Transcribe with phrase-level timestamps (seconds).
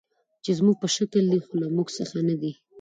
[0.43, 2.51] چې زموږ په شکل دي، خو له موږ څخه نه دي.